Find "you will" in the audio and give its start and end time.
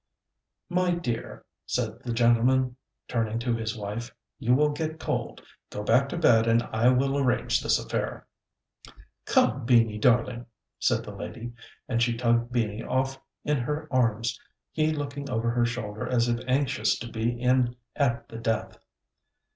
4.39-4.71